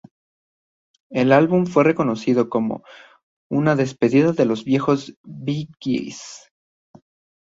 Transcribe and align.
El 1.11 1.31
álbum 1.31 1.67
fue 1.67 1.83
reconocido 1.83 2.49
como 2.49 2.83
"una 3.51 3.75
despedida 3.75 4.33
a 4.35 4.45
los 4.45 4.63
viejos 4.65 5.13
Bee 5.21 5.69
Gees". 5.79 6.51